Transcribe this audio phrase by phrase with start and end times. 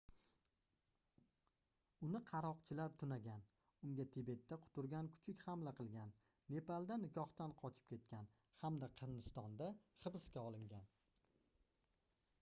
[2.05, 3.41] uni qaroqchilar tunagan
[3.89, 6.13] unga tibetda quturgan kuchuk hamla qilgan
[6.55, 8.31] nepalda nikohdan qochib ketgan
[8.65, 9.67] hamda hindistonda
[10.07, 10.89] hibsga olingan